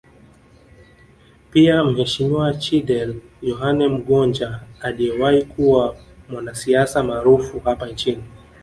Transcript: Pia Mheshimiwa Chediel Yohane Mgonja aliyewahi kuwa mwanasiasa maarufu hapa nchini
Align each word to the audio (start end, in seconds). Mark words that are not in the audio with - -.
Pia 1.51 1.83
Mheshimiwa 1.83 2.53
Chediel 2.53 3.15
Yohane 3.41 3.87
Mgonja 3.87 4.59
aliyewahi 4.81 5.43
kuwa 5.43 5.97
mwanasiasa 6.29 7.03
maarufu 7.03 7.59
hapa 7.59 7.87
nchini 7.87 8.23